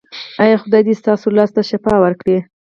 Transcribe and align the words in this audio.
ایا 0.43 0.57
خدای 0.63 0.81
دې 0.87 0.93
ستاسو 1.01 1.27
لاس 1.37 1.51
ته 1.55 1.61
شفا 1.69 1.93
ورکړي؟ 2.01 2.37